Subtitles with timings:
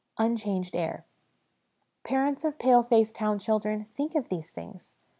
[0.17, 1.05] Unchanged Air.
[2.03, 4.95] Parents of pale faced town children, think of these things!